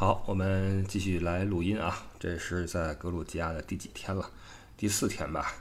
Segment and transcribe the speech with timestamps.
[0.00, 1.92] 好，我们继续来录音啊。
[2.20, 4.30] 这是在格鲁吉亚的第几天了？
[4.76, 5.52] 第四天吧。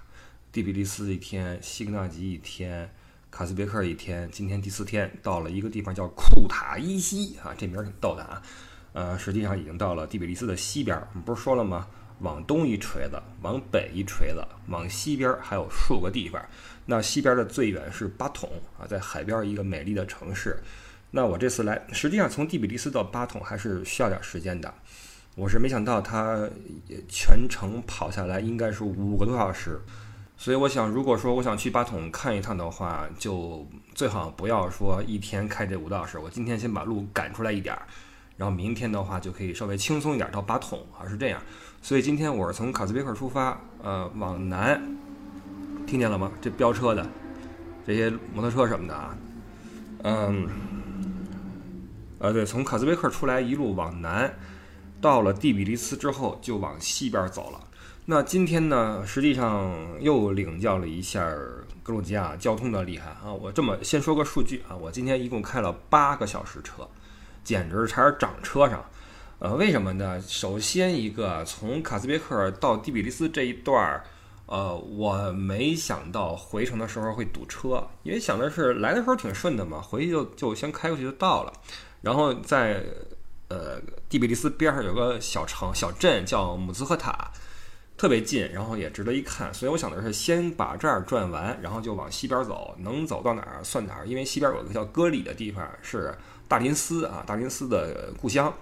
[0.52, 2.88] 第比利斯一天，西格纳吉一天，
[3.32, 8.40] 卡斯别克一天，今天第四天，到了一个地方叫库塔伊西啊，这名儿挺逗的啊。
[8.94, 10.96] 呃，实际上已经到了第比利斯的西边。
[10.96, 11.88] 我们不是说了吗？
[12.20, 16.40] 往东一锤子，往北一锤子，往西边还有数个地方。
[16.86, 20.62] 那西边的最远是巴统啊，在海边一个美丽的城市。
[21.10, 24.74] 那我这次来，实际上从第比利斯到巴统还是需要点时间的。
[25.36, 26.50] 我是没想到他
[27.08, 29.80] 全程跑下来应该是五个多小时，
[30.36, 36.18] 所以我想，如果说我想去巴统看一趟的话，就最好不要说一天开这五个小时。
[36.18, 37.84] 我今天先把路赶出来一点儿，
[38.36, 41.40] 然后明天的话就可以稍微轻松一点到巴统啊，是这样。
[41.82, 44.82] 所以今天我是从卡斯别克出发，呃，往南，
[45.86, 46.32] 听见了吗？
[46.42, 47.08] 这飙车的
[47.86, 49.16] 这些摩托车什么的啊，
[50.04, 50.50] 嗯。
[52.20, 54.34] 呃，对，从卡斯贝克出来，一路往南，
[55.00, 57.60] 到了第比利斯之后，就往西边走了。
[58.06, 61.30] 那今天呢，实际上又领教了一下
[61.84, 63.32] 格鲁吉亚交通的厉害啊！
[63.34, 66.88] 我这么先说个数据啊，我今天一共开了八个小时车，
[67.44, 68.84] 简直是差点长车上。
[69.40, 70.20] 呃，为什么呢？
[70.22, 74.04] 首先一个，从卡斯别克到第比利斯这一段儿，
[74.46, 81.54] 呃，我没想到回程的时候会堵车，因为想的是来的时候挺顺的嘛，回去就就先开过去就到了。
[82.08, 82.82] 然后在
[83.50, 87.30] 呃第比利斯边上有个小城小镇叫姆兹赫塔，
[87.98, 89.54] 特别近，然后也值得一看。
[89.54, 94.08] 所以我想的是先把这儿转完，然后就往西边走，能走到哪儿算哪儿。
[94.08, 98.54] 因为西边有个叫戈里的地方是大林斯啊，大林斯的故乡。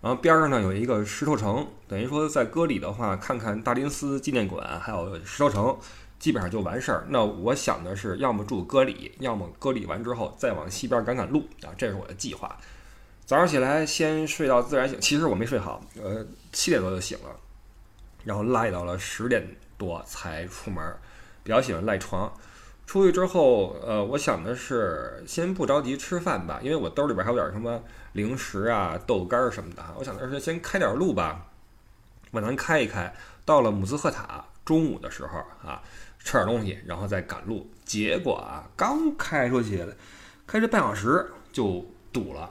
[0.00, 5.78] 然后边上呢有一个石头城，等于说在戈里的话，看看大林斯纪念馆，还有石头城，
[6.18, 7.04] 基本上就完事儿。
[7.08, 12.56] 那我想的是，要么住戈里，要么戈里完之后再往西边赶赶路啊，这是我的计划。
[13.26, 17.34] 早上起来先睡到自然醒，其实我没睡好，呃，七点多就醒了，
[18.22, 20.94] 然后赖到了十点多才出门，
[21.42, 22.32] 比较喜欢赖床。
[22.86, 27.82] 出去之后，呃，我想的是先不着急吃饭吧，因为我兜里边还有点什么
[28.12, 29.82] 零食啊、豆干儿什么的。
[29.96, 31.46] 我想的是先开点路吧，
[32.32, 33.14] 往南开一开，
[33.46, 35.38] 到了姆兹赫塔，中午的时候
[35.68, 35.82] 啊，
[36.18, 37.68] 吃点东西，然后再赶路。
[37.84, 39.84] 结果啊，刚开出去，
[40.46, 42.50] 开这半小时就堵了。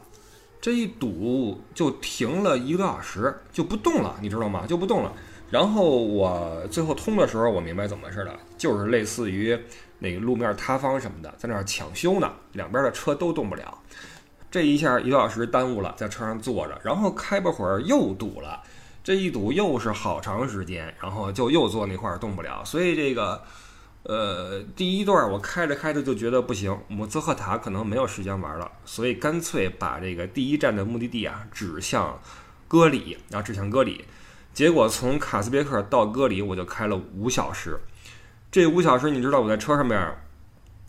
[0.62, 4.66] 这一堵就停了一个多小时，就不动了，你知道吗？
[4.66, 5.12] 就不动了。
[5.50, 9.60] 然后我最后通的时候，我明白怎么回事了，就是类似于
[10.00, 13.78] 那个路面塌方什么的，在那儿抢修呢，两边的车都动不了。
[14.50, 18.62] 这一下一个小时耽误了，在车上坐着，然后开不会儿又堵了，
[19.04, 23.44] 这一堵又是好长时间，然后就又坐那块儿动不了，所以这个。
[24.06, 32.20] 呃，第一段我开着开着就觉得不行，姆兹赫塔可能没有时间玩了，所以干脆把这个第一站的目的地啊指向
[32.68, 34.04] 戈里，然后指向戈里。
[34.54, 37.80] 结果从卡斯别克到戈里我就开了五小时，
[38.52, 40.18] 这五小时你知道我在车上面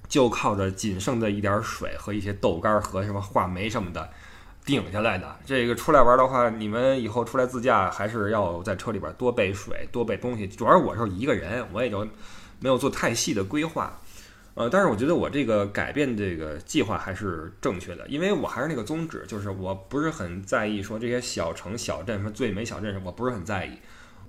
[0.08, 4.10] 就靠着仅剩的一点水和一些豆干和什么话梅什么的
[4.64, 5.36] 顶下来的。
[5.44, 10.46] 这个出来玩的话，你们以后出来自驾还是要在车里边多备水、多备东西。
[10.46, 12.06] 主要是我是一个人，我也就。
[12.60, 14.00] 没有做太细的规划，
[14.54, 23.76] 呃，但是我觉得我这个改变这个计划还是正确的，因为我还是那个宗旨，就是我不是很在意说这些小城小镇什么最美小镇，我不是很在意，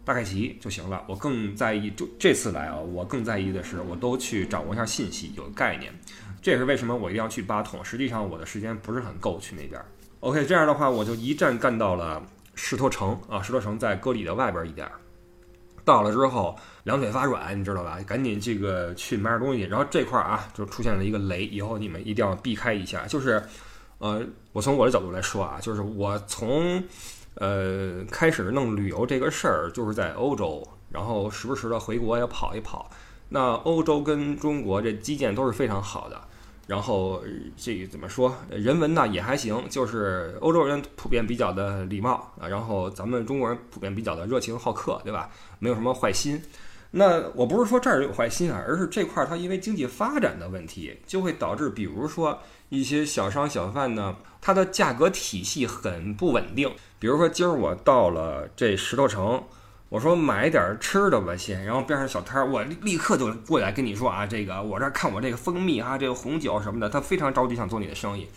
[0.03, 1.02] 大概齐就行了。
[1.07, 5.94] 我更在意，就这次来啊，我更在意的是，我都去掌握一下信息，有概念。
[6.41, 7.85] 这也是为什么我一定要去巴统。
[7.85, 9.79] 实际上我的时间不是很够去那边。
[10.25, 12.19] OK，这样的话我就一站干到了
[12.56, 14.90] 石头城啊，石头城在戈里的外边一点。
[15.84, 18.00] 到了之后，两腿发软，你知道吧？
[18.08, 19.62] 赶紧这个去买点东西。
[19.62, 23.06] 然后这块儿啊，就出现了一个雷，以后你们一定要避开一下。
[23.06, 23.40] 就是，
[24.00, 24.19] 呃，
[24.52, 26.84] 我从我的角度来说啊，就是我从
[27.35, 32.90] 呃开始弄旅游这个事儿，就是在欧洲，然后时不时的回国也跑一跑。
[33.30, 36.19] 那欧洲跟中国这基建都是非常好的。
[36.68, 37.22] 然后
[37.56, 38.36] 这怎么说？
[38.50, 45.29] 人文呢也还行，就是欧洲人普遍比较的礼貌啊，然后咱们中国人普遍比较的热情好客，对吧？
[45.59, 46.41] 没有什么坏心。
[46.91, 52.40] 那我不是说这儿有坏心啊，而是这块儿它因为经济发展的问题，就会导致，比如说
[52.70, 56.72] 一些小商小贩呢，它的价格体系很不稳定。
[56.97, 59.44] 比如说今儿我到了这石头城。
[59.96, 68.28] 我说买点吃的吧先，然后边上小摊儿，我立刻就过来跟你说啊，这个我这看我这个蜂蜜啊，这个红酒什么的，他非常着急想做你的生意，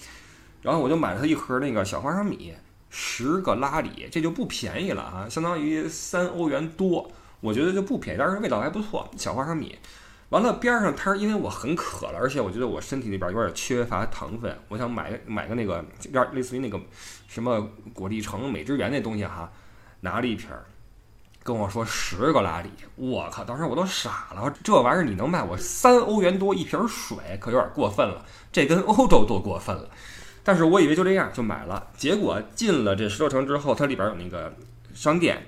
[0.62, 2.54] 然后我就买了他一盒那个小花生米，
[2.90, 7.10] 十个拉里，这就不便宜了啊，相当于三欧元多，
[7.40, 9.76] 我觉得就不便宜，但是味道还不错，小花生米，
[10.28, 16.80] 完了边上摊儿，因为我很渴了，而且我觉得我身体里边有点缺乏糖分，我想买买个那个有点类似于那个
[17.26, 19.50] 什么果粒橙、美汁源那东西哈，
[20.02, 20.64] 拿了一瓶儿，
[21.48, 23.42] 跟我说十个拉里，我靠！
[23.42, 28.22] 当时我都傻了，这玩意儿你能卖我三欧元多一瓶水，可有点过分了，
[28.52, 29.88] 这跟欧洲多过分了。
[30.44, 34.54] 但是我以为就这样就买了，结果进了这石头城之后，它里边有那个
[34.92, 35.42] 商店。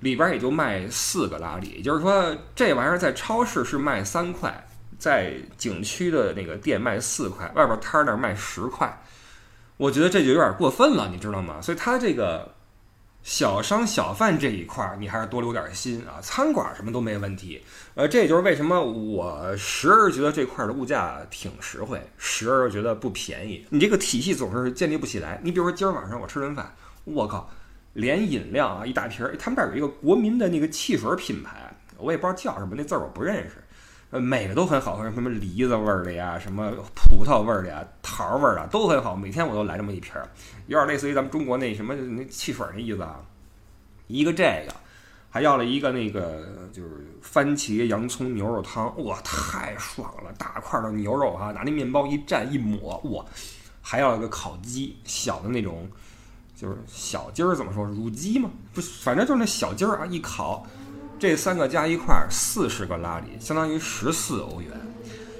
[0.00, 4.66] 里边也就卖四个拉里，也就是说，这玩意儿在超市是卖三块，
[4.98, 9.00] 在景区的那个店卖四块，外边摊儿那儿卖十块。
[9.76, 11.60] 我觉得这就有点过分了，你知道吗？
[11.60, 12.52] 所以它这个
[13.22, 16.20] 小商小贩这一块儿，你还是多留点心啊。
[16.20, 17.62] 餐馆什么都没问题，
[17.94, 23.64] 呃，这也就是为什么我时而觉得这块儿的物价挺实惠，时而又觉得不便宜。
[23.70, 25.40] 你这个体系总是建立不起来。
[25.42, 26.74] 你比如说今儿晚上我吃顿饭，
[27.04, 27.48] 我靠！
[27.94, 29.36] 连饮料啊，一大瓶儿。
[29.36, 33.62] 他们这儿有一个国民的那个汽水品牌，我也不知道叫什么，那字儿我不认识。
[34.12, 39.16] 呃，每个都很好喝，什么梨子味儿的呀，什么葡萄味儿的呀，桃味儿的都很好。
[39.16, 40.28] 每天我都来这么一瓶儿，
[40.66, 43.18] 有点类似于咱们中国那什么那汽水那意思啊。
[44.08, 44.74] 一个这个，
[45.30, 46.90] 还要了一个那个就是
[47.22, 50.30] 番茄洋葱牛肉汤，哇，太爽了！
[50.36, 53.24] 大块的牛肉哈，拿那面包一蘸一抹，哇，
[53.80, 55.88] 还要了个烤鸡，小的那种。
[56.54, 57.84] 就是小鸡儿怎么说？
[57.84, 60.64] 乳鸡嘛，不，反正就是那小鸡儿啊，一烤，
[61.22, 64.68] 这三个加一块儿四十个拉里，相当于十四欧元。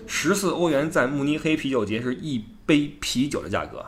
[0.06, 3.84] 十四欧元在慕尼黑啤酒节是一杯啤酒的价格。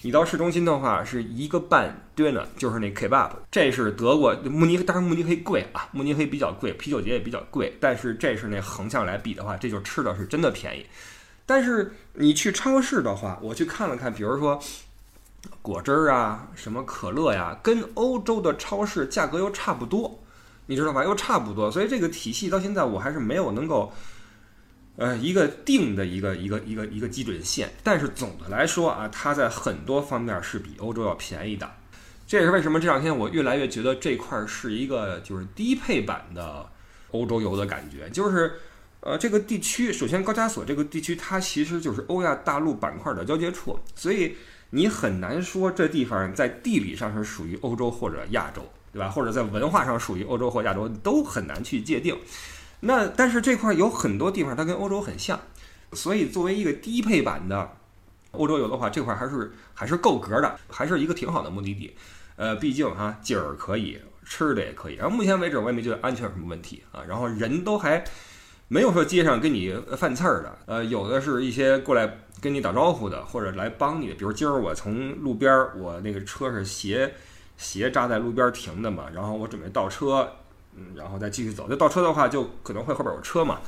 [0.00, 3.32] 你到市中心的话是一个半 dinner，就是那 kebab。
[3.50, 7.76] 这是德国慕尼，当然慕尼黑贵啊，慕尼黑比较贵，啤酒节也比较贵。
[7.78, 10.86] 但是这是那横向来比的话，这就吃的是真的便宜。
[11.44, 14.58] 但是你去超市的话，我去看了看，比如说。
[15.60, 20.18] 果汁儿啊，什么可乐呀，跟欧洲的超市价格又差不多，
[20.68, 21.02] 你知道吧？
[21.02, 23.92] 又差不多，所以这个体系到现在我还是没有能够，
[24.94, 27.70] 呃，一个定的一个一个一个一个基准线。
[27.82, 31.68] 但是总的来说啊，它在很多方面是比欧洲要便宜的。
[32.26, 36.64] 这也是为什么这两天我越来越觉得这块是一个就是低配版的
[37.10, 38.08] 欧洲游的感觉。
[38.10, 38.52] 就是
[39.00, 44.36] 呃，这个地区，首先高加索这个地区，它其实就是欧亚大陆板块的交界处，所以。
[44.70, 49.08] 你很难说这地方在地理上是属于欧洲或者亚洲，对吧？
[49.08, 52.16] 或者在文化上属于欧洲或亚洲，都很难去界定。
[52.80, 55.38] 那但是这块有很多地方它跟欧洲很像，
[55.92, 57.70] 所以作为一个低配版的
[58.32, 61.94] 欧洲游的话，这块还是还是够格的，还是一个挺好的目的地。
[62.36, 64.94] 呃，毕竟哈景儿可以，吃的也可以。
[64.94, 67.02] 然后目前为止我也没觉得安全有什么问题啊。
[67.08, 68.04] 然后人都还
[68.68, 72.18] 没有说街上跟你犯刺儿的，呃，有的是一些过来。
[72.40, 77.12] 跟你打招呼的，或者来帮你的，比如今儿我从路边儿，我那个车是斜
[77.58, 80.36] 鞋扎在路边停的嘛，然后我准备倒车，
[80.74, 81.68] 嗯，然后再继续走。
[81.68, 83.60] 就倒车的话，就可能会后边有车嘛。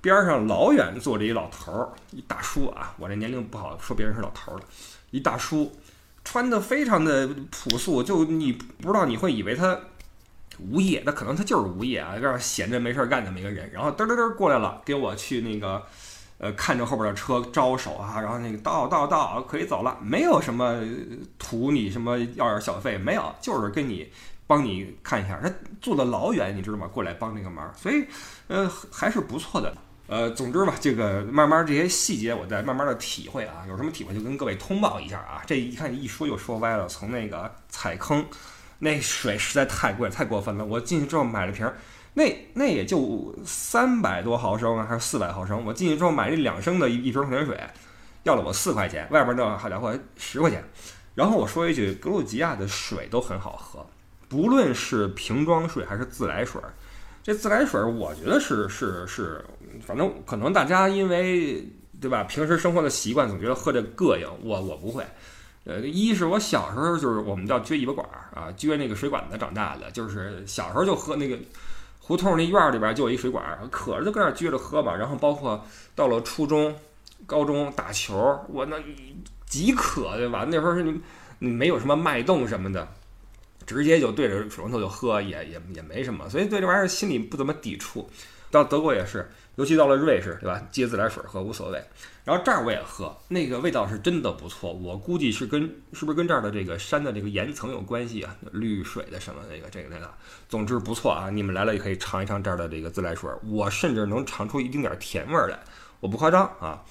[0.00, 4.62] 边上老远坐着一老头儿，一大叔啊，我这年龄不好说别人是老头儿了，
[5.10, 5.70] 一大叔
[6.24, 9.78] 穿的非常的朴素，就你不知道你会以为他
[10.58, 15.82] 无业，那可能他就是无业啊，有点闲着没事干这么一个人，然后嘚嘚嘚过来了，给我去那个。
[16.42, 20.82] 呃，看着后边的车招手啊，然后那个到到到可以走了，没有什么
[21.38, 24.10] 图你什么要点小费，没有，就是跟你
[24.44, 25.48] 帮你看一下，他
[25.80, 26.88] 坐的老远，你知道吗？
[26.88, 28.04] 过来帮这个忙，所以
[28.48, 29.72] 呃还是不错的。
[30.08, 35.42] 呃，总之吧，这个慢慢这些细节我在慢慢的体会啊，有什么体会就跟各位通报一下啊。
[35.46, 38.26] 这一看一说就说歪了，从那个踩坑，
[38.80, 41.70] 那水实在太贵太过分了，我进去之后买了瓶。
[42.14, 45.64] 那那也就三百多毫升还是四百毫升？
[45.64, 47.58] 我进去之后买这两升的一一瓶矿泉水，
[48.24, 49.08] 要了我四块钱。
[49.10, 50.62] 外边那好家伙十块钱。
[51.14, 53.86] 然后我说一句，格鲁吉亚的水都很好喝，
[54.28, 56.60] 不论是瓶装水还是自来水。
[57.22, 59.42] 这自来水我觉得是是是，
[59.86, 61.66] 反正可能大家因为
[61.98, 64.28] 对吧，平时生活的习惯总觉得喝这膈应。
[64.42, 65.02] 我我不会。
[65.64, 71.38] 呃，一是我小时候就是我们叫撅尾巴管儿啊，撅那个水管子长大的，就是小时候就喝那个。
[72.04, 74.94] 胡同那院里边就有一水管，渴着就搁那撅着喝吧。
[74.94, 76.74] 然后包括到了初中、
[77.24, 78.76] 高中打球，我那
[79.46, 80.44] 极渴对吧？
[80.46, 80.82] 那时候是
[81.38, 82.86] 你没有什么脉动什么的，
[83.64, 86.28] 直接就对着水龙头就喝，也也也没什么。
[86.28, 88.10] 所以对这玩意儿心里不怎么抵触。
[88.50, 89.30] 到德国也是。
[89.56, 90.66] 尤其到了瑞士，对吧？
[90.70, 91.78] 接自来水喝无所谓。
[92.24, 94.72] 然后这儿我也喝，那个味道是真的不错。
[94.72, 95.62] 我估计是跟
[95.92, 98.36] 是不是跟这儿的这个山的这个岩层有关系啊？
[98.52, 100.08] 绿水的什么那个这个那个，
[100.48, 101.28] 总之不错啊！
[101.30, 105.58] 你们来了也可以尝一尝这儿的这个自来水，我甚至能尝出一丁点儿甜味儿来，
[105.98, 106.84] 我不夸张啊！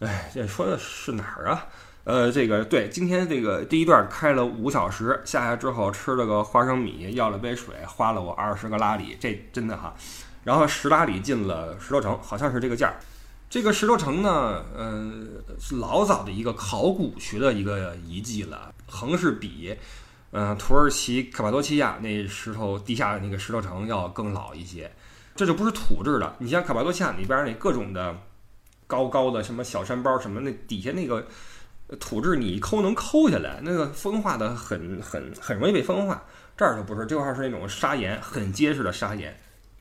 [0.00, 1.66] 哎，这说的是哪儿啊？
[2.02, 9.94] 呃，这个对，今天这个第一段开了五小时，下来之后吃了个花生米，要了杯水，花了我二十个拉里，这真的哈。
[10.42, 12.96] 然后十拉里进了石头城，好像是这个价儿。
[13.54, 15.28] 这个石头城呢，嗯，
[15.60, 19.72] 是老早的一个考古学的一个遗迹了，横是比，
[20.32, 24.90] 嗯，土耳其卡帕多奇亚那石头地下的那个石头城要更老一些。
[25.36, 28.18] 这就不是土质的，你像卡帕多奇亚里边那各种的
[28.88, 31.24] 高高的什么小山包什么，那底下那个
[32.00, 36.20] 土质你抠能抠下来，那个风化的很很很容易被风化。
[36.56, 39.32] 这儿就不是，这块是那种砂岩，很结实的砂岩，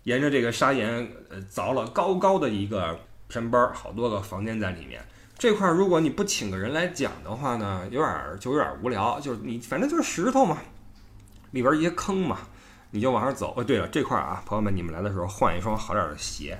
[0.03, 2.95] 沿着这个砂岩呃凿了高高的一个。
[3.33, 5.03] 山包好多个房间在里面，
[5.35, 9.19] 这块儿如果你不请个人来讲的话呢，有点儿就有点儿无聊。
[9.19, 10.59] 就是你反正就是石头嘛，
[11.49, 12.37] 里边一些坑嘛，
[12.91, 13.55] 你就往上走。
[13.57, 16.57] 哦，对了，这块儿啊，朋友们，你们来的时候换一双好点儿的鞋。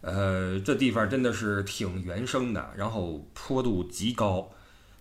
[0.00, 4.50] 呃，这地方真的是挺原生的，然后坡度极高，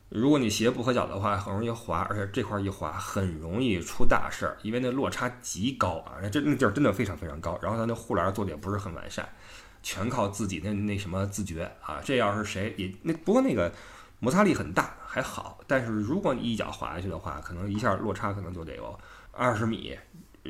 [0.10, 7.58] 如果你鞋不合脚的话，很容易滑，而且这块儿一滑很容易出大事儿，因为那落差极高啊，这那地儿真的非常非常高。
[7.64, 9.28] 然后它那护栏做的也不是很完善。
[9.84, 12.02] 全靠自己的那什么自觉啊！
[12.04, 13.72] 这要是谁也那不过那个
[14.20, 19.00] 摩擦力很大还好，但是如果你一脚滑下去的话，可能一下落差可能就得有
[19.32, 19.98] 二十米、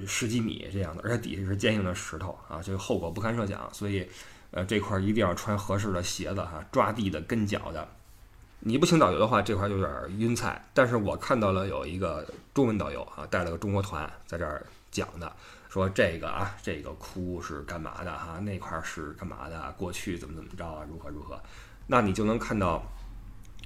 [0.06, 3.68] 十几米这样的，而且底下是坚硬的石头啊，这个后果不堪设想。
[3.74, 4.06] 所以，
[4.52, 7.88] 呃，这块一定要穿合适的鞋子哈，抓地的、跟脚的。
[8.60, 10.64] 你不请导游的话，这块有点晕菜。
[10.74, 15.34] 但是我看到了有一个中文导游啊，带了个中国团在这儿讲的。
[15.72, 18.40] 说这个啊，这个窟是干嘛的哈？
[18.40, 19.74] 那块是干嘛的？
[19.78, 20.86] 过去怎么怎么着啊？
[20.92, 21.42] 如何如何？
[21.88, 22.84] 那你就能看到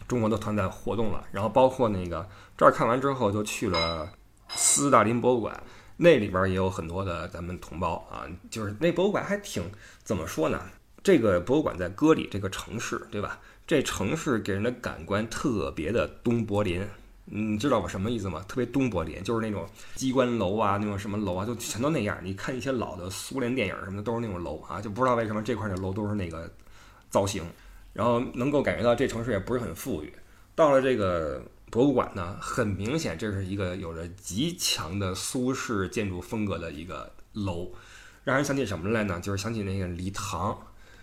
[0.07, 1.25] 中国的团在活动了。
[1.31, 4.07] 然后包括那个这儿看完之后，就去了
[4.49, 5.63] 斯大林博物馆，
[5.97, 8.21] 那里边也有很多的咱们同胞啊。
[8.51, 9.63] 就是那博物馆还挺
[10.03, 10.61] 怎么说呢？
[11.01, 13.39] 这个博物馆在戈里这个城市，对吧？
[13.65, 16.87] 这城市给人的感官特别的东柏林。
[17.25, 18.45] 你知道我什么意思吗？
[18.47, 22.17] 特别东柏林，就是那种机关楼啊，那种什么楼啊，就全都那样。
[22.21, 26.49] 你看一些老的苏联电影什么的，都是那种楼啊，就不知道为什么这块的楼都是那个
[27.09, 27.43] 造型。
[27.93, 30.13] 然后能够感觉到这城市也不是很富裕。
[30.53, 31.41] 到了这个
[31.71, 37.71] 博物馆呢，很明显这是一个有着极强的苏式建筑风格的一个楼，
[38.23, 39.19] 让人想起什么来呢？
[39.21, 40.57] 就是想起那个礼堂。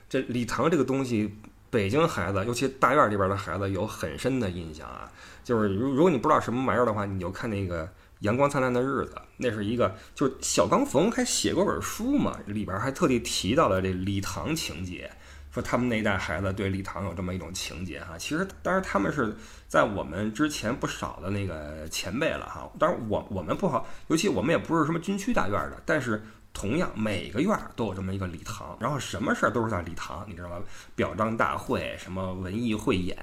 [0.09, 1.35] 这礼堂这个东西，
[1.71, 5.11] 北京孩子，尤其大院里边的孩子有很深的印象啊。
[5.45, 7.85] 就是如如果你不知道什么玩意儿的话，你就看那个
[8.21, 15.11] 《阳光灿烂的日子》，那是一个就是小刚冯还写过本书嘛，里边还特地提到了这礼堂情节，
[15.51, 18.17] 说他们那一代孩子对礼堂有这么一种情节哈。
[18.17, 22.71] 其实当然他们是在我们之前不少的那个前辈了哈。
[22.79, 26.23] 当然我我们不好，尤其我们也不是什么军区大院的，但是
[26.53, 30.61] 同样每个院都有这么一个礼堂，然后什么事儿都是在礼堂，你知道吧？
[30.95, 33.17] 表彰大会、什么文艺汇演。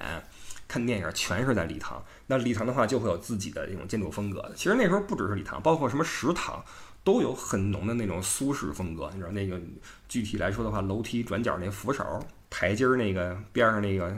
[0.70, 4.52] 看电影全是在礼堂，那礼堂的话就会有自己的这种建筑风格。
[4.54, 6.64] 其实那时候不只是礼堂，包括什么食堂，
[7.02, 9.10] 都有很浓的那种苏式风格。
[9.12, 9.60] 你知道那个
[10.08, 12.04] 具体来说的话，楼梯转角那扶手、
[12.48, 14.16] 台阶儿那个边上那个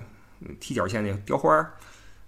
[0.61, 1.67] 踢脚线那个雕花，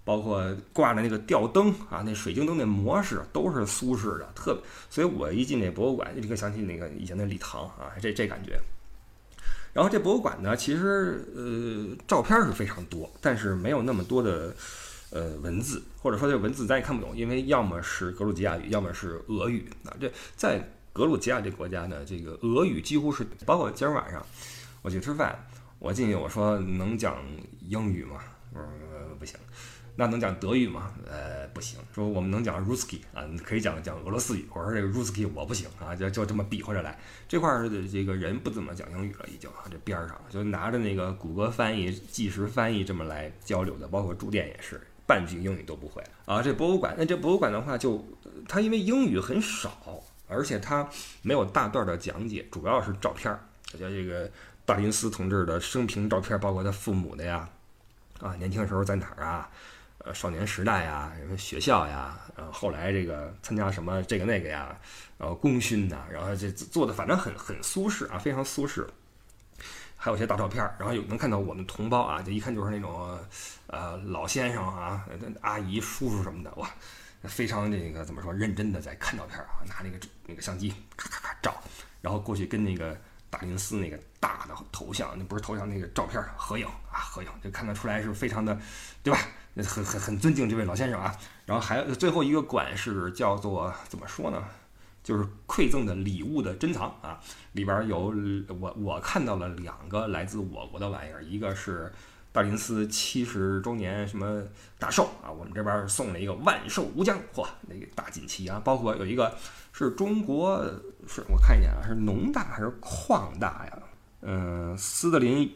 [0.03, 4.59] 包括挂的那个吊灯啊，那水晶灯那模式都是苏式的，特。
[4.89, 8.59] 所以我一进那博物馆，立刻想起那个以前的礼堂啊，这这感觉。
[9.75, 14.55] 然后这博物馆呢，其实呃照片是非常多，但是没有那么多的
[15.09, 19.91] 呃文字，或者说这文字咱也看不懂，因为要么是格鲁吉亚语，要么是俄语啊。
[19.99, 24.25] 这在格鲁吉亚这国家呢，这个俄语几乎是，包括今儿晚上
[24.81, 25.37] 我去吃饭，
[25.77, 27.17] 我进去我说能讲
[27.67, 28.21] 英语吗？
[28.53, 28.67] 我说
[29.19, 29.37] 不行。
[29.97, 30.93] 那能讲德语吗？
[31.09, 31.79] 呃，不行。
[31.93, 34.45] 说我们能讲 Ruski 啊，你可以讲讲俄罗斯语。
[34.53, 36.99] 我说这个 Ruski 我不行啊，就就这么比划着来。
[37.29, 46.41] 这块儿的这个人不怎么讲英语了，已经啊，这边儿上就拿着那个谷歌翻译、即时翻译这么来交流的，包括住店也是半句英语都不会啊。
[46.41, 48.05] 这博物馆，那这博物馆的话，就
[48.49, 50.85] 它因为英语很少，而且它
[51.21, 53.39] 没有大段的讲解，主要是照片儿，
[53.79, 54.29] 叫这个
[54.65, 57.47] 大林斯同志的生平照片，包括他父母的呀，
[58.19, 59.49] 啊，年轻时候在哪儿啊？
[60.05, 64.77] 呃，少年时代呀，什么学校呀，呃，后来这个参加什么这个那个呀，
[65.17, 68.87] 然后功勋呐，然后这做的反正很很苏式啊，非常苏式。
[69.97, 73.17] 还有些大照片，然后有能看到我们同胞啊，就一看就是那种
[73.65, 75.03] 呃老先生啊、
[75.41, 76.69] 阿姨、叔叔什么的，哇，
[77.23, 79.97] 非常这个怎么说认真的在看照片啊，拿那个
[80.27, 81.55] 那个相机咔咔咔照，
[82.01, 82.95] 然后过去跟那个
[83.31, 88.55] 大林寺那个大的头像，那不是头像那个照片合影啊，合影就看得出来是非常的，
[89.01, 89.19] 对吧？
[89.63, 94.43] 很很很尊敬这位老先生啊，然后还有最后一个馆是叫做怎么说呢？
[95.03, 97.19] 就是馈赠的礼物的珍藏啊，
[97.51, 98.11] 里边有
[98.59, 101.91] 我我看到了两个来自我国的玩意儿，一个是
[102.31, 104.43] 大林寺七十周年什么
[104.79, 109.37] 大寿啊，我们这边送了一个万寿无疆，嚯，那个大锦旗啊，包括有一个
[109.71, 110.59] 是中国，
[111.07, 113.77] 是我看一眼啊，是农大还是矿大呀？
[114.21, 115.55] 嗯，斯德林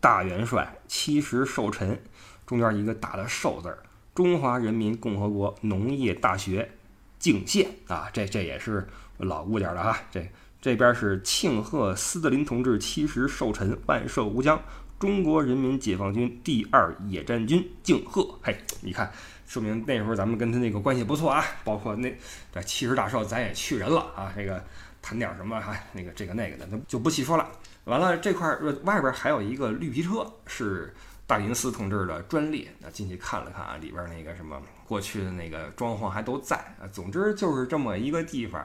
[0.00, 2.02] 大元帅七十寿辰，
[2.52, 3.78] 中间一个大的寿字儿，
[4.14, 6.70] 中华人民共和国农业大学
[7.18, 10.30] 敬献啊，这这也是老物件了啊，这
[10.60, 14.60] 这边是庆贺斯大林同志七十寿辰，万寿无疆。
[14.98, 19.10] 中国人民解放军第二野战军敬贺，嘿，你看，
[19.46, 21.42] 说明那时候咱们跟他那个关系不错啊。
[21.64, 22.14] 包括那
[22.52, 24.30] 这七十大寿，咱也去人了啊。
[24.36, 24.62] 这个
[25.00, 27.48] 谈点什么哈，那个这个那个的，那就不细说了。
[27.84, 28.54] 完了，这块
[28.84, 30.94] 外边还有一个绿皮车，是
[31.32, 32.70] 大林寺同志的专列。
[32.78, 36.84] 那进去看了看啊，里边那个什么过去的那个装潢还都在啊。
[36.92, 38.62] 总之就是这么一个地方，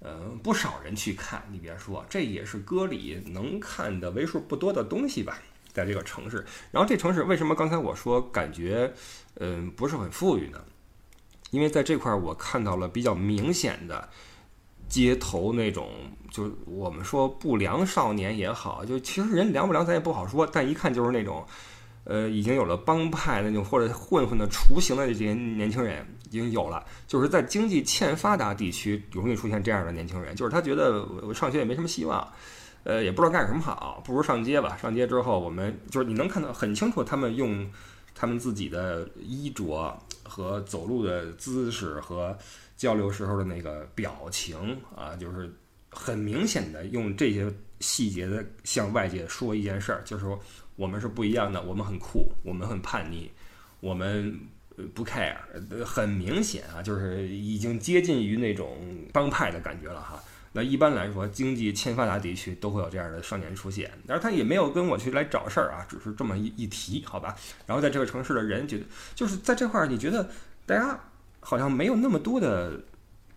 [0.00, 1.42] 呃，不少人去看。
[1.50, 5.38] 你别说，这也是歌里能看的为数不多的东西吧。
[5.72, 8.92] 在这个城市，然后这城市为什么刚才我说感觉，
[9.36, 10.62] 嗯，不是很富裕呢？
[11.52, 14.10] 因为在这块我看到了比较明显的
[14.90, 15.88] 街头那种，
[16.30, 21.46] 就是我们说不良少年也好，就其实人良不良咱也不好说，但一看就是那种，
[22.10, 32.26] 呃，已经有了帮派那种或者混混的雏形的这些年轻人已经有了，就是在经济欠发达地区容易出现这样的年轻人，就是他觉得我上学也没什么希望。
[32.82, 34.76] 呃，也不知道干什么好，不如上街吧。
[34.76, 37.70] 上街之后，我们就是你能看到很清楚，他们用
[38.12, 42.36] 他们自己的衣着和走路的姿势和
[42.76, 45.54] 交流时候的那个表情啊，就是
[45.90, 50.40] 很明显的用这些细节的向外界说一件事儿，就是说
[50.80, 53.30] 我们是不一样的，我们很酷，我们很叛逆，
[53.80, 54.40] 我们
[54.94, 55.36] 不 care，
[55.84, 58.78] 很明显啊，就是已经接近于那种
[59.12, 60.18] 帮派的感觉了哈。
[60.52, 67.36] 那一般来说，经济欠发达地区都会有这样的少年出现，但是他也没有跟我去来找事儿啊，只是这么一一提，好吧。
[67.66, 68.84] 然后在这个城市的人觉得，
[69.14, 70.30] 就是在这块儿，你觉得
[70.64, 70.98] 大家
[71.40, 72.80] 好像没有那么多的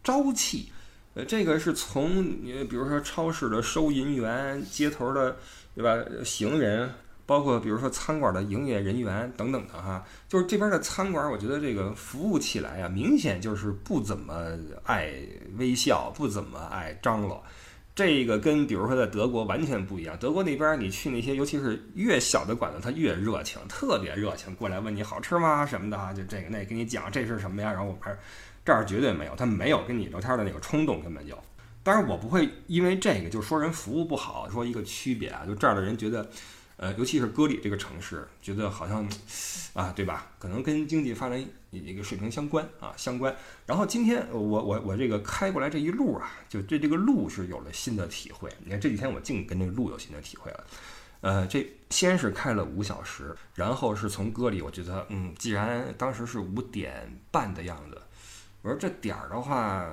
[0.01, 0.71] 朝气，
[1.15, 5.35] 呃，这个是从你比如说超市的收银员、街头的
[5.75, 6.89] 对吧，行人。
[7.25, 15.13] 包括比如说餐馆的营业人员等等的哈，就是这边的餐馆，我觉得这个服务起来啊，明显就是不怎么爱
[15.57, 17.41] 微笑，不怎么爱张罗。
[17.95, 20.17] 这个跟比如说在德国完全不一样。
[20.19, 28.17] 德国那边你去那些，尤其是越小的馆子，他越热情，特别热情，过来问你好吃吗什么的哈，就这个那跟你讲这是什么呀，然后我们
[28.65, 31.37] 这儿绝对没有，他没有跟你聊天的那个冲动，根本就。
[31.83, 36.27] 当然我不会因为这个就说人服务不好，说一个区别啊，就这儿的人觉得。
[36.83, 39.07] 呃，尤其是歌里这个城市，觉得好像，
[39.71, 40.29] 啊，对吧？
[40.37, 41.41] 可能跟经济发展
[41.71, 43.33] 一个水平相关啊，相关。
[43.65, 48.49] 然后今天我我我这个开过来这一路啊，就对这个路是有了新的体会。
[48.65, 50.63] 你看这几天我净跟这个路有新的体会了。
[51.21, 58.01] 呃，这先是开了五小时，然后是从歌里，我觉得，嗯，既然当时是五点半的样子，
[58.61, 59.87] 我说这点儿的话。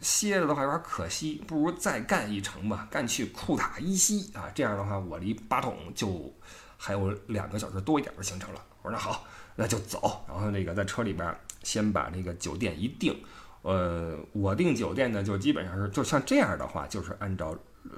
[0.00, 4.50] 歇着的话有点可惜，不如再干一程吧，干去库塔伊西啊！
[4.54, 6.32] 这样的话，我离巴统就
[6.76, 8.62] 还有两个小时多一点的行程了。
[8.82, 9.24] 我说那好，
[9.56, 10.24] 那就走。
[10.28, 13.18] 然后那个在车里边先把那个酒店一定，
[13.62, 17.56] 呃，我订酒店呢就基本上是就像这样的话，就是按照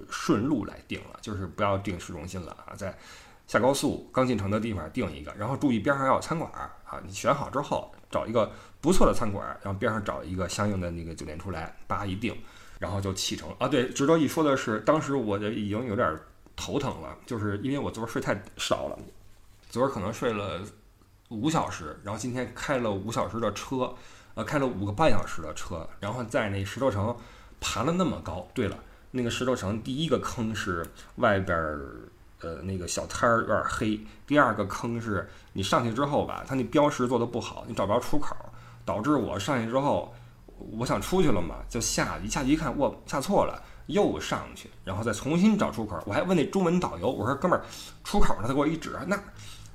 [0.09, 2.97] 顺路来定了，就是不要定市中心了啊，在
[3.47, 6.51] 下高速刚进城的地方定一个，然后注意边上要有餐馆
[6.89, 8.51] 啊，你选好之后找一个。
[8.81, 12.33] 不错的餐馆，然后边上找一个相应的那个酒店出来，叭一定，
[12.79, 13.67] 然后就启程啊。
[13.67, 16.17] 对，值得一说的是，当时我就已经有点
[16.55, 18.97] 头疼了，就是因为我昨儿睡太少了，
[19.69, 20.61] 昨儿可能睡了
[21.31, 23.93] 五小时，然后今天开了五小时的车，
[24.35, 27.17] 呃，开了五个半小时的车，然后在那石头城
[27.59, 28.47] 爬了那么高。
[28.55, 28.79] 对了，
[29.11, 32.09] 那个石头城第一个坑是外边儿。
[32.41, 34.01] 呃，那个小摊儿有点黑。
[34.27, 38.37] 第二个坑是你上去之后吧，它那标识做的不好，你找不着出口。
[38.85, 40.15] 导致我上去之后，
[40.79, 46.03] 我想出去了嘛，就下一下去一看，我下错了，又上去，然后再重新找出口。
[46.07, 47.63] 我还问那中文导游，我说哥们儿，
[48.03, 48.45] 出口呢？
[48.47, 49.21] 他给我一指，那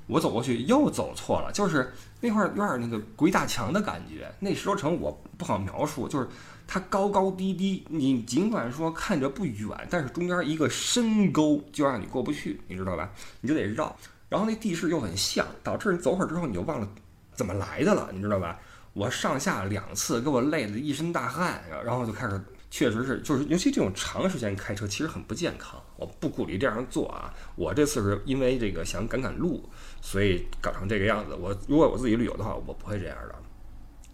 [0.08, 4.34] 我走过去又走错了，就是那块儿有点那个鬼打墙的感觉。
[4.40, 6.28] 那石头城我不好描述，就是
[6.66, 13.10] 它高高低低，你尽管说看着不远，但是中间一个深沟就让你过不去，你知道吧？
[13.40, 13.94] 你就得绕，
[14.28, 16.88] 然后那地势又很像，导致你走会儿之后你就忘了
[17.34, 18.58] 怎么来的了，你知道吧？
[18.92, 25.80] 我上下两次给我累得一身大汗，然后就开始，确实是，就是尤其这种长时间开车，其实很不健康。
[25.96, 27.34] 我不鼓励这样做啊。
[27.56, 29.68] 我这次是因为这个想赶赶路，
[30.00, 31.34] 所以搞成这个样子。
[31.34, 33.34] 我如果我自己旅游的话，我不会这样的。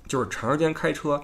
[0.08, 1.22] 就是长时间开车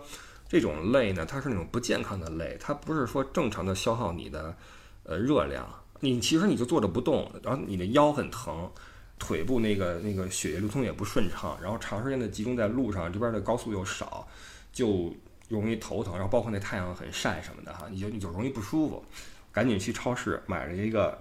[0.49, 4.57] 这种累呢，它是那种不健康的累，它不是说正常的消耗你的
[5.05, 5.67] 呃热量。
[6.01, 8.71] 你其实你就坐着不动，然后你的腰很疼。
[9.19, 14.29] 腿部那个那个血液流通也不顺畅，然后长时间的集中在路上，这边的高速又少，
[14.75, 15.11] 就
[15.49, 19.03] 容易头疼，然后包括那太阳很晒什么的哈，你就你就容易不舒服。
[19.51, 21.19] 赶紧去超市买了一个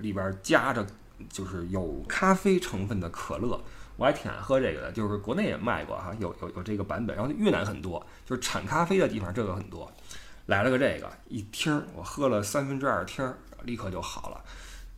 [0.00, 0.86] 里边夹着
[1.28, 3.62] 就是有咖啡成分的可乐，
[3.96, 9.90] 我还挺爱喝这个的，就是国内也卖过哈，有有有这个版本，然后越南很多，就是产咖啡的地方这个很多，
[10.46, 14.40] 来了个这个一听，我喝了三分之二听，立刻就好了。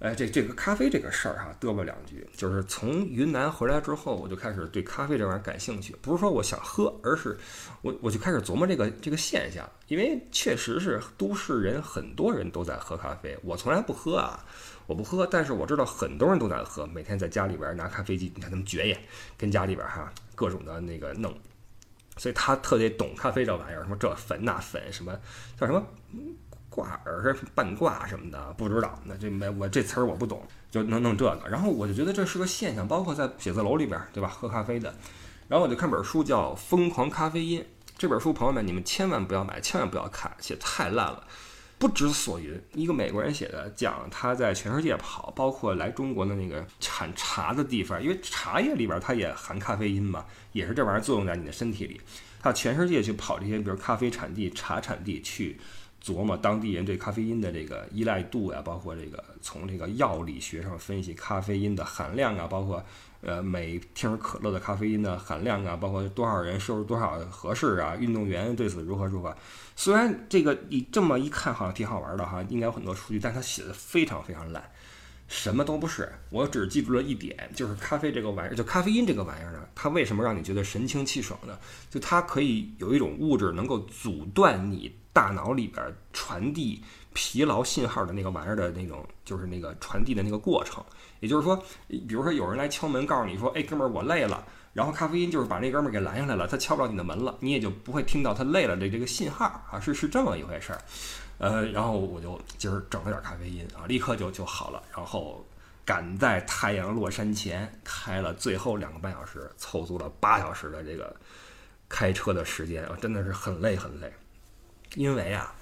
[0.01, 5.97] 哎，这这个咖啡这个事儿哈，嘚啵两句，就是从云南回来之后，我就开始对咖啡这玩意儿感兴趣。
[6.03, 7.39] 不是说我想喝，而是
[7.81, 14.45] 我我就开始琢磨这个这个现象，因为确实是都市人很多人都在喝咖啡，我从来不喝啊，
[14.87, 18.99] 我不喝，但是我知道很多人都在喝，每天在家里边拿咖啡机，你看他们绝也，
[19.37, 21.33] 跟家里边哈各种的那个弄，
[22.17, 25.19] 所以他特别懂咖啡这玩意儿，什么这粉那粉，什么
[25.59, 25.85] 叫什么。
[26.69, 28.99] 挂耳半挂什么的，不知道。
[29.05, 31.49] 那这没我这词儿我不懂，就能弄这个。
[31.49, 34.29] 然后我就觉得这是个现象，包括在写字楼里边，对吧？
[34.29, 34.93] 喝咖啡的。
[35.47, 37.61] 然后我就看本书叫《疯狂咖啡因》
[37.97, 41.25] 这本书，朋友们你们千万不要买，千万不要看，写太烂了，
[41.79, 42.61] 不知所云。
[42.75, 52.01] 一个美国人写的，讲他在全世界跑，包括来中国的那个产茶的地方，因为茶叶里边它也含咖啡因嘛，也是这玩意儿作用在你的身体里。
[52.41, 55.59] 他全世界去跑这些，比如咖啡产地、茶产地去。
[56.05, 62.85] 琢磨当地人对咖啡因的这个依赖度呀，包括这个从这个药理学上分析咖啡因的含量啊，包括
[63.25, 69.35] 呃每听可乐的咖啡因的含量啊，包括多少人摄入多少合适啊，运动员对此如何如何。
[69.75, 74.63] 虽然这个你这么一看好像挺好玩的哈，应该有很多数据，但它写的非常非常烂，
[75.27, 76.13] 什么都不是。
[76.31, 81.59] 我只记住了一点，就是咖啡这个玩意儿，就咖啡因这个玩意儿呢，它为什么让你觉得神清气爽呢？
[81.91, 84.95] 就它可以有一种物质能够阻断你。
[85.15, 86.83] 大脑里边传递
[87.15, 90.85] 疲劳信号的那个玩意儿的那种，就是那个传递的那个过程。
[91.21, 91.57] 也就是说，
[91.89, 100.83] 比如说有人来敲门，告诉你说：“哎，哥们儿，我累了。”然后咖啡因就是把那哥们儿给拦下来了，他敲不着你的门了，你也就不会听到他累了的这个信号啊，是是这么一回事儿。
[101.39, 104.83] 呃，然后我就今儿整了点咖啡因啊，立刻就就好了。
[104.93, 105.47] 然后
[105.85, 111.15] 赶在太阳落山前开了最后两个半小时，凑足了八小时的这个
[111.89, 114.13] 开车的时间啊，真的是很累很累。
[114.97, 115.55] 因为啊，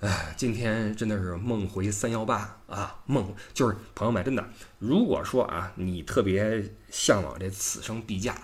[0.00, 4.44] 哎，今天真的是梦回三幺八啊，梦就是朋友们，真的，
[4.80, 8.36] 如果说啊，你特别向往这此生必驾，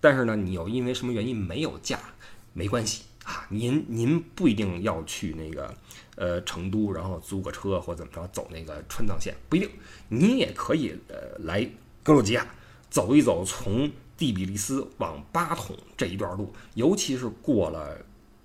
[0.00, 1.98] 但是呢，你又因为什么原因没有驾，
[2.52, 5.72] 没关系啊，您您不一定要去那个
[6.16, 9.70] 呃成都，然后租个车或怎么着走那个川藏线，不一定，
[10.08, 11.68] 您也可以呃来
[12.02, 12.44] 格鲁吉亚
[12.90, 17.96] 走一走，从第比利斯往巴统这一段路，尤其是过了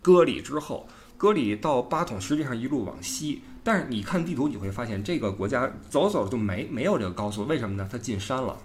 [0.04, 0.88] 戈里之后。
[1.18, 7.90] 戈里到巴统实际上一路往西，但是你看地图你会发现这个国家走走就没没有这个高速，为什么呢？
[7.92, 8.56] 它进山了，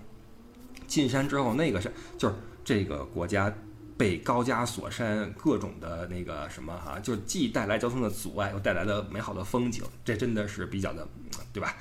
[0.86, 3.52] 进山之后那个是就是这个国家
[3.96, 11.08] 被高加索山各种的那个什么哈，就既带来交通的阻碍，又带来了美好的风景，这真的是比较的，
[11.52, 11.74] 对吧？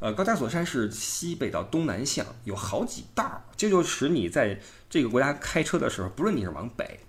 [0.00, 4.60] 呃，高加索山是西北到东南向，有好几道儿，这就使你在
[4.90, 7.00] 这个国家开车的时候，不论你是往北。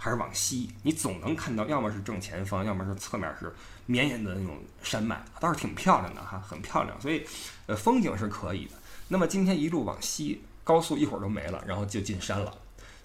[0.00, 3.52] 还是往西，你总能看到，要么是正前方，要么是侧面是
[3.84, 6.98] 绵延的那种山脉，倒是挺漂亮的哈，很漂亮。
[7.00, 7.26] 所以，
[7.66, 8.72] 呃，风景是可以的。
[9.08, 12.54] 那么今天一路往西，高速一会儿都没了，然后就进山了。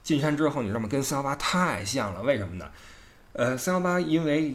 [0.03, 0.87] 进山之后，你知道吗？
[0.87, 2.69] 跟四幺八太像了，为什么呢？
[3.33, 4.49] 呃，三幺八因为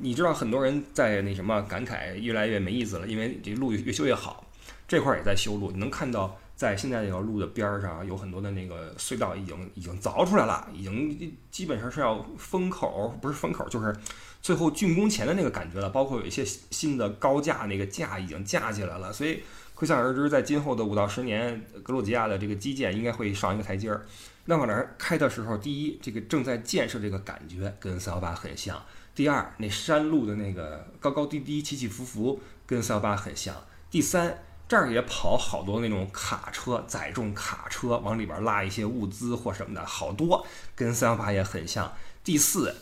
[0.00, 4.46] 你知道，很多人在那什么感慨越来越没意思了，因为这路越修越好，
[4.88, 6.38] 这块儿也在修路，你能看到。
[6.62, 13.92] 在现在这条路的边儿上，有很多的那个隧道已经已经凿出来了，已经基本上是要封口，不是封口，就是
[14.40, 15.90] 最后竣工前的那个感觉了。
[15.90, 19.12] 包括有一些新的高架，那个架已经架起来了。
[19.12, 19.42] 所以
[19.74, 24.06] 可想而知，在今后的五到十年，格鲁吉亚的这个基建应该会上一个台阶儿。
[24.44, 28.76] 那往那儿开的时候，第一，这个正在建设这个感觉跟四幺八很像；
[29.16, 33.52] 第二，那山路的那个高高低低、起起伏伏跟四幺八很像；
[33.90, 34.38] 第三。
[34.72, 41.92] 这儿也跑好多那种卡车，载重卡车往里边拉一些物资或什么的，好多跟三幺八也很像。
[42.24, 42.74] 第四，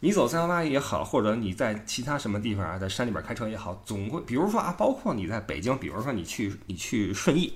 [0.00, 7.52] 你走三幺八也好，或者你在其他什么地方啊，在山里边开车也好，总会，比如说啊，包括你在北京，比如说你去你去顺义，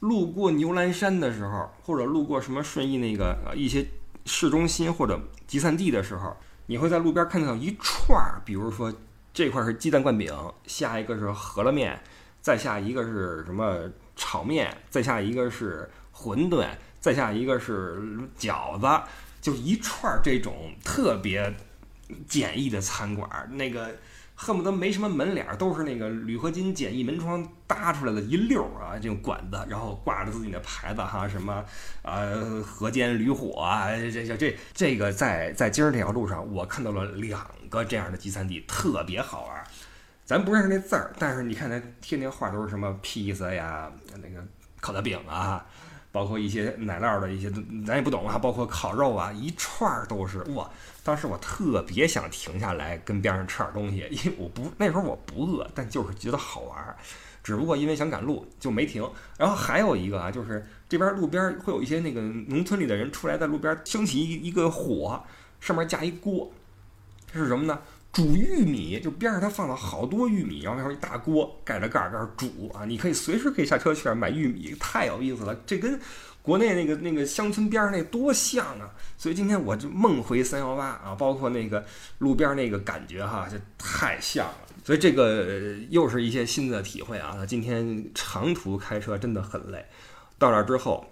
[0.00, 3.86] 路过牛栏山的时候，或者路过什么顺义那个呃一些
[4.26, 8.92] 市中心或者集散地的时候，你会在路边看到一串儿，比如说
[9.32, 10.34] 这块是鸡蛋灌饼，
[10.66, 12.02] 下一个是饸饹面。
[12.44, 14.70] 再下一个是什么炒面？
[14.90, 16.68] 再下一个是馄饨，
[17.00, 18.02] 再下一个是
[18.38, 19.02] 饺子，
[19.40, 21.54] 就一串这种特别
[22.28, 23.26] 简易的餐馆。
[23.52, 23.96] 那个
[24.34, 31.64] 恨不得没什么门脸，都是那个铝合金简易门窗搭出来的一溜儿啊，这种管子，然后挂着自己的牌子哈，什么
[32.02, 39.64] 呃河间驴火啊，这这这这个在在今儿这条路上，我看到了两个这样的集散地，特别好玩。
[40.24, 43.90] 咱不认识那字儿，但是你看那贴那画都是什么披萨呀，
[44.22, 44.44] 那个
[44.80, 45.64] 烤的饼啊。
[46.10, 47.50] 包括一些奶酪的一些，
[47.84, 48.38] 咱也不懂啊。
[48.38, 50.70] 包括烤肉啊，一串儿都是哇！
[51.02, 56.96] 当时我特别想停下来跟边上吃点东西，因为我不那时候我不饿，但就是觉得好玩儿。
[57.42, 59.02] 只不过因为想赶路就没停。
[59.36, 65.20] 然后还有一个啊，就是这边路边会有一些那个农村里的人出来，在路边升起一一个火，
[65.58, 66.48] 上面架一锅，
[67.32, 67.76] 这是什么呢？
[68.14, 75.54] 煮玉米，就边上它放了好多玉米，然后那一大锅盖着盖儿在那煮啊，你可以随时可以下车去买玉米，太有意思了。
[75.66, 76.00] 这跟
[76.40, 78.88] 国内那个那个乡村边上那多像啊！
[79.16, 81.84] 所以今天我就梦回三幺八啊，包括那个
[82.18, 84.54] 路边那个感觉哈，就太像了。
[84.84, 87.44] 所以这个又是一些新的体会啊。
[87.46, 89.84] 今天长途开车真的很累，
[90.38, 91.04] 到那儿之后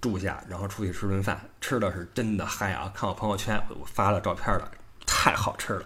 [0.00, 2.90] 住下，然后出去吃顿饭，吃的是真的嗨啊！
[2.94, 4.70] 看我朋友圈，我发了照片了，
[5.06, 5.84] 太好吃了。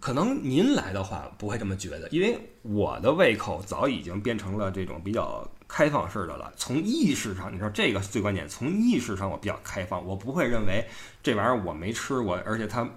[0.00, 6.50] 可能您来的话不会这么觉得，因为我的胃口早已经变成了这种比较开放式的了。
[6.56, 8.48] 从意识上，你说这个最关键。
[8.48, 10.82] 从意识上，我比较开放，我不会认为
[11.22, 12.88] 这玩意儿我没吃过，而且它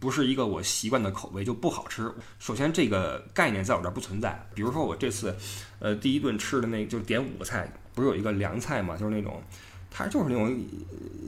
[0.00, 2.12] 不是一个我习惯的口味就不好吃。
[2.40, 4.44] 首先，这个概念在我这儿不存在。
[4.52, 5.34] 比如说我这次，
[5.78, 9.40] 呃，第一顿吃的那就点五个菜，不是有一个凉菜嘛，就是那种，
[9.88, 10.60] 它就是那种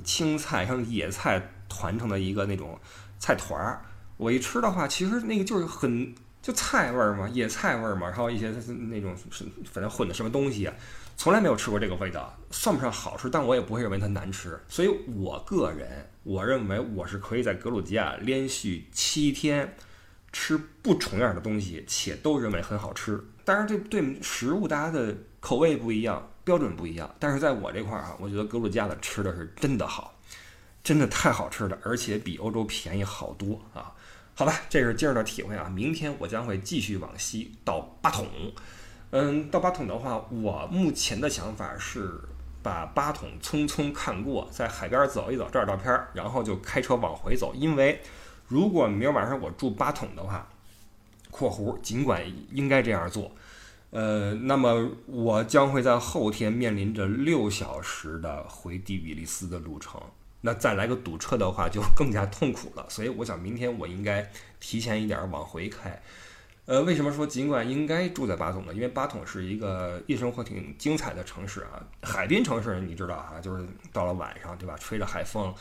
[0.02, 2.76] 青菜像野菜团成的一个那种
[3.20, 3.80] 菜团儿。
[4.16, 8.50] 我一吃的话，其实那个就是很就菜味儿嘛，野菜味儿嘛，然后一些
[8.90, 9.16] 那种
[9.70, 10.74] 反正混的什么东西啊，
[11.16, 14.60] 从来没有吃过这个味道，算不上好吃，但我也不会认为它难吃。
[14.68, 19.76] 所以我个人我认为我是可以在格鲁吉亚连续七天
[20.32, 23.22] 吃不重样的东西，且都认为很好吃。
[23.44, 27.12] 当然，这对食物大家的口味不一样，标准不一样。
[27.18, 30.16] 但是在我这块儿啊，我觉得格鲁吉亚的吃的是真的好，
[30.82, 33.92] 真的太好吃了，而且比欧洲便宜好多啊。
[34.42, 35.68] 好吧，这是今儿的体会啊。
[35.72, 38.26] 明天我将会继续往西到巴统。
[39.10, 42.10] 嗯，到巴统的话，我目前的想法是
[42.60, 47.54] 把巴统匆匆看过，在海边走一走，照照照片，然后就开车往回走。
[47.54, 48.00] 因为
[48.48, 50.48] 如果明儿晚上我住巴统的话
[51.30, 53.30] （括弧尽管应该这样做），
[53.90, 60.02] 呃，那么我将会在后天面临着六小时的回第比利斯的路程。
[60.42, 62.84] 那再来个堵车的话，就更加痛苦了。
[62.90, 66.02] 所以我想明天我应该提前一点往回开。
[66.66, 68.74] 呃，为什么说尽管应该住在巴统呢？
[68.74, 74.76] 因为巴统是一个夜生活挺精彩的城市啊，海滨城市，你知道哈，就是到了晚上，对吧？
[74.78, 75.54] 吹着海风。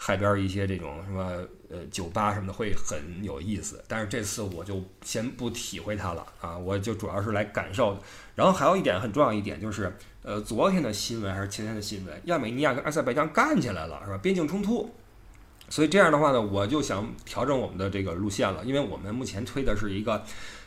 [0.00, 7.98] 海边一些这种什么呃酒吧什么的会很有意思，但是这次我就先不体会它了啊，我就主要是来感受。
[8.36, 9.92] 然后还有一点很重要一点就是，
[10.28, 14.18] 呃，昨天的新闻还是前天的新闻，亚美尼亚跟阿塞拜疆干起来了，是吧？
[14.18, 14.94] 边境冲突。
[15.70, 20.22] 所以这样的话呢，我就想调整我们的这个路线了，因为我们目前推的是一个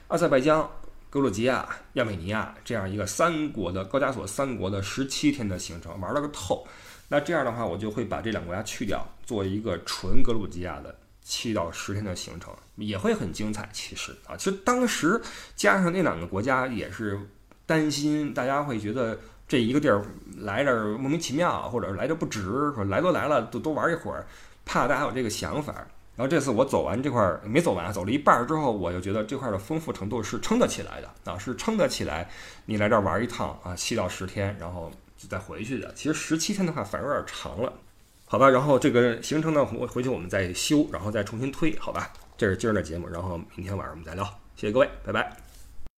[0.08, 0.67] 阿塞拜疆、
[1.12, 6.65] 格鲁吉亚、亚美尼亚这样一个三国的高加索三国的十七天的行程，玩了个透。
[7.08, 13.69] 那这样的话，我就会把这两个国家去掉，做一个纯格鲁吉亚的七到十天的行程，也会很精彩。
[13.71, 15.21] 其实啊，其实当时
[15.56, 17.19] 加上那两个国家也是
[17.67, 19.17] 担心大家会觉得
[19.52, 20.02] 这一个地儿
[20.38, 24.26] 来这儿莫名其妙，或者来这不值，说来都来了，都都玩一会儿，
[24.64, 25.74] 怕大家有这个想法。
[26.16, 32.30] 然后这次我走完这块儿没走完，走了一半儿之后，我就觉得这块儿的丰富程度是撑得起来的啊，是撑得起来。
[32.66, 34.90] 你来这儿玩一趟啊，七到十天，然后。
[35.30, 37.72] 再回去的，其实十七天的话反而有点长了，
[38.26, 38.50] 好吧？
[38.50, 42.12] 然后这个行程呢，我回去我们再修，然后再重新推，好吧？
[42.36, 44.24] 这是今儿的节目，然后明天晚上我们再聊，
[44.56, 45.51] 谢谢各位，拜拜。